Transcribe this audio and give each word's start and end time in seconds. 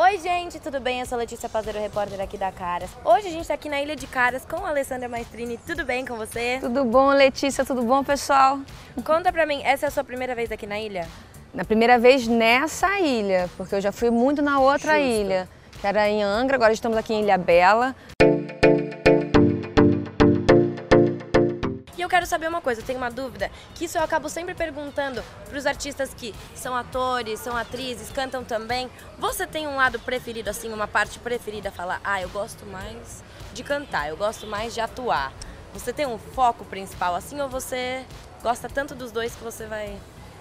Oi, 0.00 0.16
gente, 0.18 0.60
tudo 0.60 0.78
bem? 0.78 1.00
Eu 1.00 1.06
sou 1.06 1.18
Letícia 1.18 1.48
Pazeiro, 1.48 1.80
repórter 1.80 2.20
aqui 2.20 2.38
da 2.38 2.52
Caras. 2.52 2.88
Hoje 3.04 3.26
a 3.26 3.30
gente 3.30 3.48
tá 3.48 3.54
aqui 3.54 3.68
na 3.68 3.82
Ilha 3.82 3.96
de 3.96 4.06
Caras 4.06 4.44
com 4.44 4.64
a 4.64 4.68
Alessandra 4.68 5.08
Maestrini. 5.08 5.58
Tudo 5.66 5.84
bem 5.84 6.06
com 6.06 6.14
você? 6.14 6.58
Tudo 6.60 6.84
bom, 6.84 7.08
Letícia? 7.08 7.64
Tudo 7.64 7.82
bom, 7.82 8.04
pessoal? 8.04 8.60
Conta 9.04 9.32
pra 9.32 9.44
mim, 9.44 9.60
essa 9.64 9.86
é 9.86 9.88
a 9.88 9.90
sua 9.90 10.04
primeira 10.04 10.36
vez 10.36 10.52
aqui 10.52 10.68
na 10.68 10.78
ilha? 10.78 11.08
Na 11.52 11.64
primeira 11.64 11.98
vez 11.98 12.28
nessa 12.28 13.00
ilha, 13.00 13.50
porque 13.56 13.74
eu 13.74 13.80
já 13.80 13.90
fui 13.90 14.08
muito 14.08 14.40
na 14.40 14.60
outra 14.60 15.00
Justo. 15.00 15.20
ilha, 15.20 15.48
que 15.80 15.84
era 15.84 16.08
em 16.08 16.22
Angra, 16.22 16.54
agora 16.54 16.72
estamos 16.72 16.96
aqui 16.96 17.12
em 17.12 17.24
Ilha 17.24 17.36
Bela. 17.36 17.96
Eu 22.08 22.10
quero 22.10 22.24
saber 22.24 22.48
uma 22.48 22.62
coisa, 22.62 22.80
eu 22.80 22.84
tenho 22.86 22.98
uma 22.98 23.10
dúvida, 23.10 23.50
que 23.74 23.84
isso 23.84 23.98
eu 23.98 24.02
acabo 24.02 24.30
sempre 24.30 24.54
perguntando 24.54 25.22
pros 25.50 25.66
artistas 25.66 26.14
que 26.14 26.34
são 26.54 26.74
atores, 26.74 27.38
são 27.38 27.54
atrizes, 27.54 28.10
cantam 28.10 28.42
também. 28.42 28.90
Você 29.18 29.46
tem 29.46 29.66
um 29.66 29.76
lado 29.76 29.98
preferido, 29.98 30.48
assim, 30.48 30.72
uma 30.72 30.88
parte 30.88 31.18
preferida, 31.18 31.70
falar, 31.70 32.00
ah, 32.02 32.22
eu 32.22 32.30
gosto 32.30 32.64
mais 32.64 33.22
de 33.52 33.62
cantar, 33.62 34.08
eu 34.08 34.16
gosto 34.16 34.46
mais 34.46 34.72
de 34.72 34.80
atuar. 34.80 35.34
Você 35.74 35.92
tem 35.92 36.06
um 36.06 36.16
foco 36.16 36.64
principal, 36.64 37.14
assim, 37.14 37.42
ou 37.42 37.48
você 37.50 38.06
gosta 38.42 38.70
tanto 38.70 38.94
dos 38.94 39.12
dois 39.12 39.34
que 39.34 39.44
você 39.44 39.66
vai... 39.66 39.94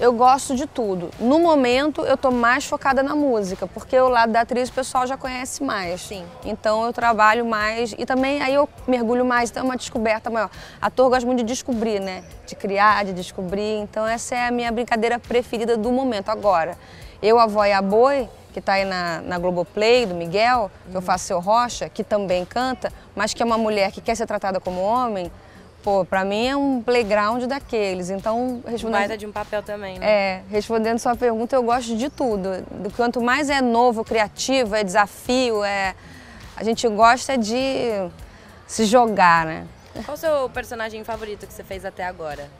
Eu 0.00 0.12
gosto 0.12 0.54
de 0.54 0.66
tudo. 0.66 1.10
No 1.18 1.40
momento, 1.40 2.02
eu 2.02 2.16
tô 2.16 2.30
mais 2.30 2.64
focada 2.64 3.02
na 3.02 3.16
música, 3.16 3.66
porque 3.66 3.98
o 3.98 4.08
lado 4.08 4.30
da 4.30 4.42
atriz 4.42 4.68
o 4.68 4.72
pessoal 4.72 5.06
já 5.06 5.16
conhece 5.16 5.62
mais. 5.62 6.02
Sim. 6.02 6.24
Então 6.44 6.84
eu 6.84 6.92
trabalho 6.92 7.44
mais 7.44 7.94
e 7.98 8.06
também 8.06 8.40
aí 8.40 8.54
eu 8.54 8.68
mergulho 8.86 9.24
mais, 9.24 9.50
então 9.50 9.62
é 9.62 9.64
uma 9.64 9.76
descoberta 9.76 10.30
maior. 10.30 10.50
Ator 10.80 11.10
gosta 11.10 11.26
muito 11.26 11.38
de 11.38 11.44
descobrir, 11.44 12.00
né? 12.00 12.22
De 12.46 12.54
criar, 12.54 13.04
de 13.04 13.12
descobrir. 13.12 13.80
Então 13.80 14.06
essa 14.06 14.36
é 14.36 14.46
a 14.46 14.50
minha 14.52 14.70
brincadeira 14.70 15.18
preferida 15.18 15.76
do 15.76 15.90
momento. 15.90 16.28
Agora, 16.28 16.78
eu, 17.20 17.38
a 17.40 17.46
Vó 17.46 17.64
e 17.64 17.72
a 17.72 17.82
Boi, 17.82 18.28
que 18.52 18.60
está 18.60 18.74
aí 18.74 18.84
na, 18.84 19.20
na 19.22 19.38
Globoplay, 19.38 20.06
do 20.06 20.14
Miguel, 20.14 20.70
que 20.88 20.96
eu 20.96 21.02
faço 21.02 21.24
seu 21.24 21.40
Rocha, 21.40 21.88
que 21.88 22.04
também 22.04 22.44
canta, 22.44 22.92
mas 23.16 23.34
que 23.34 23.42
é 23.42 23.46
uma 23.46 23.58
mulher 23.58 23.90
que 23.90 24.00
quer 24.00 24.14
ser 24.14 24.26
tratada 24.26 24.60
como 24.60 24.80
homem, 24.80 25.30
pô, 25.88 26.04
pra 26.04 26.22
mim 26.22 26.46
é 26.46 26.54
um 26.54 26.82
playground 26.82 27.44
daqueles. 27.44 28.10
Então, 28.10 28.62
respondendo... 28.66 29.00
Baita 29.00 29.16
de 29.16 29.26
um 29.26 29.32
papel 29.32 29.62
também, 29.62 29.98
né? 29.98 30.06
É, 30.06 30.42
respondendo 30.50 30.98
sua 30.98 31.16
pergunta, 31.16 31.56
eu 31.56 31.62
gosto 31.62 31.96
de 31.96 32.10
tudo. 32.10 32.62
Do 32.70 32.90
quanto 32.90 33.22
mais 33.22 33.48
é 33.48 33.62
novo, 33.62 34.04
criativo, 34.04 34.74
é 34.74 34.84
desafio, 34.84 35.64
é 35.64 35.94
a 36.54 36.62
gente 36.62 36.86
gosta 36.88 37.38
de 37.38 38.10
se 38.66 38.84
jogar, 38.84 39.46
né? 39.46 39.66
Qual 40.04 40.14
o 40.14 40.18
seu 40.18 40.50
personagem 40.50 41.02
favorito 41.04 41.46
que 41.46 41.52
você 41.54 41.64
fez 41.64 41.86
até 41.86 42.04
agora? 42.04 42.50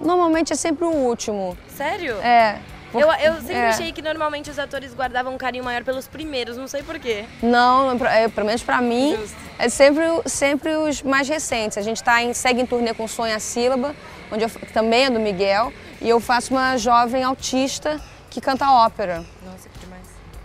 Normalmente 0.00 0.52
é 0.52 0.56
sempre 0.56 0.84
o 0.84 0.90
último. 0.90 1.58
Sério? 1.66 2.14
É. 2.18 2.60
Eu, 2.92 3.10
eu 3.10 3.34
sempre 3.40 3.54
é. 3.54 3.68
achei 3.70 3.92
que 3.92 4.00
normalmente 4.00 4.48
os 4.50 4.58
atores 4.58 4.94
guardavam 4.94 5.34
um 5.34 5.38
carinho 5.38 5.64
maior 5.64 5.82
pelos 5.82 6.06
primeiros, 6.06 6.56
não 6.56 6.68
sei 6.68 6.84
porquê. 6.84 7.24
Não, 7.42 7.90
é, 8.06 8.28
pelo 8.28 8.46
menos 8.46 8.62
pra 8.62 8.80
mim, 8.80 9.16
Justo. 9.16 9.36
É 9.58 9.68
sempre, 9.68 10.02
sempre 10.26 10.76
os 10.76 11.02
mais 11.02 11.28
recentes. 11.28 11.78
A 11.78 11.82
gente 11.82 12.02
tá 12.02 12.22
em, 12.22 12.32
segue 12.32 12.60
em 12.60 12.66
turnê 12.66 12.92
com 12.94 13.06
Sonha 13.06 13.38
Sílaba, 13.38 13.94
onde 14.30 14.44
eu, 14.44 14.50
também 14.72 15.04
é 15.04 15.10
do 15.10 15.20
Miguel, 15.20 15.72
e 16.00 16.08
eu 16.08 16.20
faço 16.20 16.52
uma 16.52 16.76
jovem 16.76 17.22
autista 17.22 18.00
que 18.30 18.40
canta 18.40 18.70
ópera. 18.70 19.24
Nossa. 19.44 19.68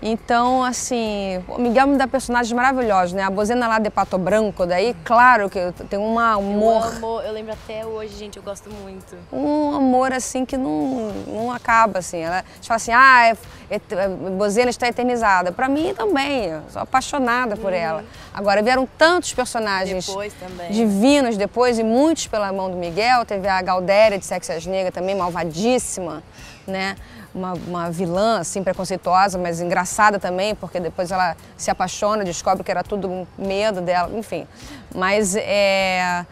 Então, 0.02 0.64
assim, 0.64 1.44
o 1.50 1.60
Miguel 1.60 1.86
me 1.88 1.98
dá 1.98 2.08
personagens 2.08 2.54
maravilhosos, 2.54 3.12
né? 3.12 3.24
A 3.24 3.30
Bozena 3.30 3.68
lá 3.68 3.80
de 3.80 3.90
Pato 3.90 4.18
Branco, 4.18 4.66
daí, 4.66 4.96
claro 5.04 5.50
que 5.50 5.60
tem 5.90 6.00
um 6.00 6.18
amor, 6.18 6.86
Eu 6.86 7.08
amo, 7.08 7.22
eu 7.22 7.34
lembro 7.34 7.52
até 7.52 7.86
hoje, 7.86 8.16
gente, 8.16 8.38
eu 8.38 8.44
gosto 8.44 8.70
muito. 8.70 9.18
um 9.32 9.76
amor, 9.76 10.14
assim, 10.14 10.46
que 10.46 10.56
não, 10.56 11.12
não 11.28 11.52
acaba, 11.52 12.00
assim. 12.00 12.20
Ela, 12.20 12.40
a 12.40 12.56
gente 12.56 12.68
fala 12.68 12.78
assim, 12.78 12.94
ah, 12.94 13.36
é, 13.70 13.76
é, 13.76 14.08
Bozena 14.38 14.70
está 14.70 14.88
eternizada. 14.88 15.52
Pra 15.52 15.68
mim 15.68 15.94
também, 15.94 16.46
eu 16.46 16.62
sou 16.70 16.82
apaixonada 16.82 17.58
por 17.58 17.74
ela. 17.74 18.06
Agora, 18.34 18.62
vieram 18.64 18.88
tantos 18.98 19.34
personagens 19.34 20.08
Depois 20.08 20.34
também. 20.34 20.72
divinos 20.72 21.36
depois, 21.36 21.78
e 21.78 21.84
muitos 21.84 22.26
pela 22.26 22.54
mão 22.54 22.72
do 22.72 22.78
Miguel. 22.78 23.26
Teve 23.26 23.50
a 23.50 23.62
Galdéria 23.62 24.18
de 24.18 24.26
Sexas 24.26 24.66
Negras 24.66 24.94
também, 24.94 25.14
malvadíssima, 25.14 26.24
né? 26.66 26.96
Uma, 27.36 27.54
uma 27.54 27.92
vilã, 27.92 28.40
assim, 28.40 28.64
preconceituosa, 28.64 29.38
mas 29.38 29.62
engraçada 29.62 29.89
também, 30.20 30.56
porque 30.56 30.80
depois 30.80 31.12
ela 31.12 31.36
se 31.58 31.70
apaixona, 31.72 32.24
descobre 32.24 32.64
que 32.64 32.72
era 32.72 32.84
tudo 32.84 33.28
medo 33.38 33.82
dela, 33.82 34.16
enfim. 34.18 34.48
Mas 34.94 35.36
é... 35.36 36.26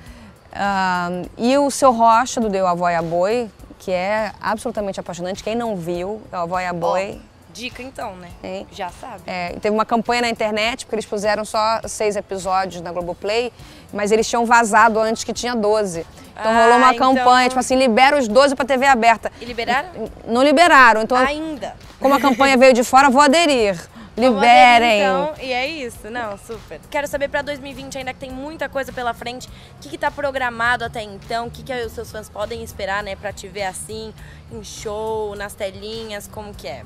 ah, 0.53 1.09
e 1.37 1.57
o 1.57 1.69
Seu 1.71 1.91
Rocha, 1.91 2.39
do 2.39 2.49
Deu 2.49 2.67
Avó 2.67 2.89
e 2.89 2.95
a 2.95 3.01
Boi, 3.01 3.49
que 3.79 3.91
é 3.91 4.31
absolutamente 4.41 4.99
apaixonante. 4.99 5.43
Quem 5.43 5.55
não 5.55 5.75
viu, 5.75 6.21
é 6.31 6.37
o 6.37 6.41
Avó 6.41 6.59
e 6.59 6.65
a 6.65 6.73
Boi... 6.73 7.21
Dica 7.57 7.81
então, 7.81 8.15
né? 8.15 8.29
Hein? 8.43 8.67
Já 8.71 8.89
sabe. 8.89 9.23
É, 9.25 9.49
teve 9.59 9.69
uma 9.75 9.85
campanha 9.85 10.21
na 10.21 10.29
internet, 10.29 10.85
porque 10.85 10.95
eles 10.95 11.05
puseram 11.05 11.43
só 11.43 11.81
seis 11.85 12.15
episódios 12.15 12.81
na 12.81 12.91
Globoplay, 12.91 13.51
mas 13.91 14.11
eles 14.11 14.27
tinham 14.29 14.45
vazado 14.45 14.99
antes 14.99 15.23
que 15.23 15.33
tinha 15.33 15.55
12. 15.55 16.05
Então 16.39 16.51
Ah, 16.51 16.63
rolou 16.63 16.77
uma 16.77 16.93
então- 16.93 17.15
campanha, 17.15 17.49
tipo 17.49 17.59
assim, 17.59 17.75
libera 17.75 18.17
os 18.17 18.27
12 18.27 18.55
pra 18.55 18.63
TV 18.65 18.85
aberta. 18.85 19.31
E 19.41 19.45
liberaram? 19.45 19.89
Não 20.27 20.43
liberaram, 20.43 21.01
então 21.01 21.17
Ainda. 21.17 21.75
como 21.99 22.13
a 22.13 22.19
campanha 22.19 22.55
veio 22.57 22.73
de 22.73 22.83
fora, 22.83 23.09
vou 23.09 23.21
aderir. 23.21 23.75
Vamos 24.15 24.33
Liberem. 24.33 25.01
Então, 25.01 25.33
e 25.39 25.53
é 25.53 25.67
isso, 25.67 26.09
não, 26.09 26.35
super. 26.39 26.79
Quero 26.89 27.07
saber 27.07 27.27
pra 27.27 27.43
2020 27.43 27.99
ainda 27.99 28.11
que 28.15 28.19
tem 28.19 28.31
muita 28.31 28.67
coisa 28.67 28.91
pela 28.91 29.13
frente, 29.13 29.47
o 29.47 29.51
que, 29.79 29.89
que 29.89 29.97
tá 29.97 30.09
programado 30.09 30.83
até 30.83 31.03
então, 31.03 31.45
o 31.45 31.51
que, 31.51 31.61
que 31.61 31.71
os 31.85 31.91
seus 31.91 32.11
fãs 32.11 32.27
podem 32.27 32.63
esperar, 32.63 33.03
né, 33.03 33.15
pra 33.15 33.31
te 33.31 33.47
ver 33.47 33.65
assim, 33.65 34.11
em 34.51 34.63
show, 34.63 35.35
nas 35.35 35.53
telinhas, 35.53 36.27
como 36.27 36.51
que 36.51 36.67
é? 36.67 36.83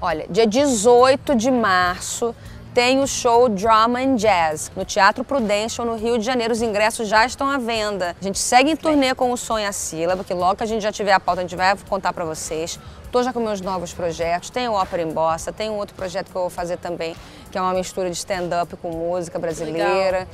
Olha, 0.00 0.26
dia 0.28 0.46
18 0.46 1.34
de 1.34 1.50
março 1.50 2.34
tem 2.74 3.00
o 3.00 3.06
show 3.06 3.48
Drama 3.48 3.98
and 3.98 4.16
Jazz 4.16 4.70
no 4.76 4.84
Teatro 4.84 5.24
Prudential, 5.24 5.86
no 5.86 5.96
Rio 5.96 6.18
de 6.18 6.24
Janeiro. 6.26 6.52
Os 6.52 6.60
ingressos 6.60 7.08
já 7.08 7.24
estão 7.24 7.48
à 7.48 7.56
venda. 7.56 8.14
A 8.20 8.22
gente 8.22 8.38
segue 8.38 8.70
em 8.70 8.76
turnê 8.76 9.14
com 9.14 9.32
o 9.32 9.36
Sonho 9.38 9.66
a 9.66 9.72
Sílaba, 9.72 10.22
que 10.22 10.34
logo 10.34 10.56
que 10.56 10.64
a 10.64 10.66
gente 10.66 10.82
já 10.82 10.92
tiver 10.92 11.12
a 11.12 11.18
pauta, 11.18 11.40
a 11.40 11.44
gente 11.44 11.56
vai 11.56 11.74
contar 11.88 12.12
pra 12.12 12.26
vocês. 12.26 12.78
Tô 13.10 13.22
já 13.22 13.32
com 13.32 13.40
meus 13.40 13.62
novos 13.62 13.94
projetos. 13.94 14.50
Tem 14.50 14.68
o 14.68 14.72
Ópera 14.72 15.02
em 15.02 15.10
Bossa, 15.10 15.50
tem 15.50 15.70
um 15.70 15.76
outro 15.78 15.94
projeto 15.94 16.30
que 16.30 16.36
eu 16.36 16.42
vou 16.42 16.50
fazer 16.50 16.76
também, 16.76 17.16
que 17.50 17.56
é 17.56 17.60
uma 17.62 17.72
mistura 17.72 18.10
de 18.10 18.16
stand-up 18.16 18.76
com 18.76 18.90
música 18.90 19.38
brasileira. 19.38 20.28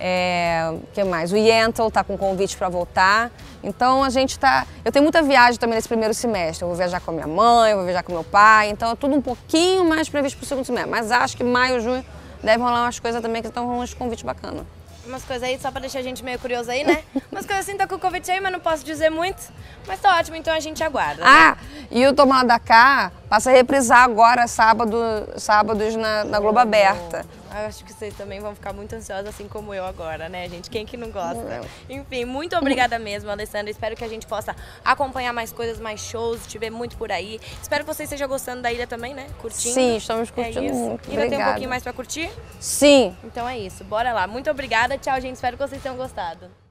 É, 0.00 0.74
que 0.92 1.04
mais? 1.04 1.30
O 1.30 1.36
Yentl 1.36 1.88
tá 1.90 2.02
com 2.02 2.18
convite 2.18 2.56
para 2.56 2.68
voltar. 2.68 3.30
Então 3.64 4.04
a 4.04 4.10
gente 4.10 4.38
tá. 4.38 4.66
Eu 4.84 4.92
tenho 4.92 5.02
muita 5.02 5.22
viagem 5.22 5.58
também 5.58 5.76
nesse 5.76 5.88
primeiro 5.88 6.12
semestre. 6.14 6.62
Eu 6.62 6.68
vou 6.68 6.76
viajar 6.76 7.00
com 7.00 7.10
a 7.10 7.14
minha 7.14 7.26
mãe, 7.26 7.70
eu 7.70 7.76
vou 7.78 7.84
viajar 7.84 8.02
com 8.02 8.12
meu 8.12 8.24
pai. 8.24 8.68
Então 8.70 8.90
é 8.90 8.94
tudo 8.94 9.14
um 9.16 9.22
pouquinho 9.22 9.84
mais 9.84 10.08
previsto 10.08 10.36
pro 10.38 10.46
segundo 10.46 10.64
semestre. 10.64 10.90
Mas 10.90 11.10
acho 11.10 11.36
que 11.36 11.42
maio, 11.44 11.80
junho 11.80 12.04
deve 12.42 12.62
rolar 12.62 12.82
umas 12.82 13.00
coisas 13.00 13.20
também 13.22 13.40
que 13.42 13.48
estão 13.48 13.66
com 13.66 13.78
uns 13.78 13.94
convites 13.94 14.22
bacanas. 14.22 14.64
Umas 15.06 15.22
coisas 15.22 15.46
aí, 15.46 15.58
só 15.58 15.70
pra 15.70 15.80
deixar 15.80 15.98
a 15.98 16.02
gente 16.02 16.24
meio 16.24 16.38
curioso 16.38 16.70
aí, 16.70 16.82
né? 16.82 17.02
Umas 17.30 17.44
coisas 17.44 17.68
assim, 17.68 17.76
tá 17.76 17.86
com 17.86 17.96
o 17.96 17.98
convite 17.98 18.30
aí, 18.30 18.40
mas 18.40 18.50
não 18.50 18.60
posso 18.60 18.82
dizer 18.82 19.10
muito. 19.10 19.52
Mas 19.86 20.00
tá 20.00 20.16
ótimo, 20.16 20.34
então 20.36 20.54
a 20.54 20.60
gente 20.60 20.82
aguarda. 20.82 21.22
né? 21.22 21.28
Ah, 21.28 21.56
e 21.90 22.06
o 22.06 22.14
Tomar 22.14 22.42
da 22.44 22.58
Cá 22.58 23.12
passa 23.28 23.50
a 23.50 23.52
reprisar 23.52 24.02
agora 24.02 24.46
sábado, 24.46 24.96
sábados 25.36 25.94
na, 25.94 26.24
na 26.24 26.40
Globo 26.40 26.58
Aberta. 26.58 27.26
Eu 27.60 27.66
acho 27.68 27.84
que 27.84 27.92
vocês 27.92 28.12
também 28.14 28.40
vão 28.40 28.54
ficar 28.54 28.72
muito 28.72 28.94
ansiosos, 28.94 29.28
assim 29.28 29.46
como 29.46 29.72
eu 29.72 29.84
agora, 29.84 30.28
né, 30.28 30.48
gente? 30.48 30.68
Quem 30.68 30.84
que 30.84 30.96
não 30.96 31.10
gosta? 31.10 31.60
Enfim, 31.88 32.24
muito 32.24 32.56
obrigada 32.56 32.98
mesmo, 32.98 33.30
Alessandra. 33.30 33.70
Espero 33.70 33.94
que 33.94 34.02
a 34.04 34.08
gente 34.08 34.26
possa 34.26 34.56
acompanhar 34.84 35.32
mais 35.32 35.52
coisas, 35.52 35.78
mais 35.78 36.00
shows, 36.00 36.46
te 36.46 36.58
ver 36.58 36.70
muito 36.70 36.96
por 36.96 37.12
aí. 37.12 37.40
Espero 37.62 37.84
que 37.84 37.94
vocês 37.94 38.08
estejam 38.08 38.28
gostando 38.28 38.62
da 38.62 38.72
ilha 38.72 38.86
também, 38.86 39.14
né? 39.14 39.28
Curtindo. 39.40 39.74
Sim, 39.74 39.96
estamos 39.96 40.28
É 40.30 40.32
curtindo 40.32 40.64
isso. 40.64 40.74
muito. 40.74 41.10
Ainda 41.10 41.28
tem 41.28 41.40
um 41.40 41.44
pouquinho 41.44 41.68
mais 41.68 41.82
pra 41.82 41.92
curtir? 41.92 42.30
Sim. 42.58 43.16
Então 43.22 43.48
é 43.48 43.56
isso. 43.58 43.84
Bora 43.84 44.12
lá. 44.12 44.26
Muito 44.26 44.50
obrigada. 44.50 44.98
Tchau, 44.98 45.20
gente. 45.20 45.36
Espero 45.36 45.56
que 45.56 45.62
vocês 45.62 45.80
tenham 45.80 45.96
gostado. 45.96 46.63